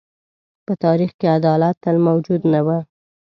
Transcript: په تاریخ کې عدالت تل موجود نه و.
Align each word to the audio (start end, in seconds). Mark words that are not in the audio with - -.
په 0.65 0.73
تاریخ 0.83 1.11
کې 1.19 1.27
عدالت 1.37 1.75
تل 1.83 1.97
موجود 2.07 2.41
نه 2.53 2.59
و. 2.65 2.67